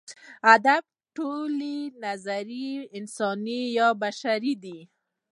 [0.53, 0.83] ادب
[1.15, 4.79] ټولې نظریې انساني یا بشري دي.